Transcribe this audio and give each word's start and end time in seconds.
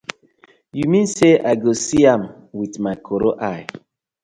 Yu 0.77 0.85
mean 0.93 1.07
say 1.15 1.33
I 1.49 1.53
go 1.63 1.71
see 1.85 2.03
am 2.13 2.21
wit 2.57 2.73
my 2.83 2.95
koro 3.05 3.29
eye? 3.53 3.65